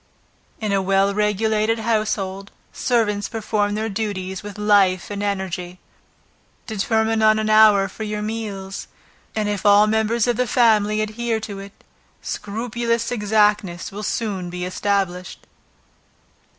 [0.59, 5.77] In a well regulated household, servants perform their duties with life and energy.
[6.65, 8.87] Determine on an hour for your meals,
[9.35, 11.83] and if all the members of the family adhere to it,
[12.23, 15.45] scrupulous exactness will soon be established.